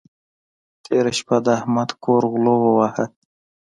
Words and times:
تېره 0.83 1.11
شپه 1.17 1.37
د 1.45 1.47
احمد 1.57 1.89
کور 2.03 2.21
غلو 2.31 2.55
وواهه. 2.63 3.05